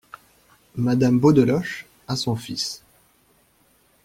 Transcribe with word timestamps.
Madame 0.77 1.19
Beaudeloche, 1.19 1.85
à 2.07 2.15
son 2.15 2.35
fils. 2.35 2.81